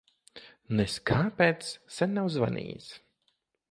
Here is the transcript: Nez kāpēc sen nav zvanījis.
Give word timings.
Nez 0.79 0.95
kāpēc 1.11 1.71
sen 1.99 2.19
nav 2.19 2.35
zvanījis. 2.39 2.93